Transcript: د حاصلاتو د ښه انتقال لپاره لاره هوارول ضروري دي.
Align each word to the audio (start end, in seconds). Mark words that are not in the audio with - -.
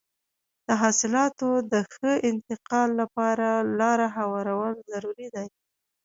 د 0.67 0.69
حاصلاتو 0.81 1.49
د 1.71 1.73
ښه 1.93 2.11
انتقال 2.29 2.89
لپاره 3.01 3.47
لاره 3.79 4.07
هوارول 4.17 4.73
ضروري 4.91 5.27
دي. 5.35 5.47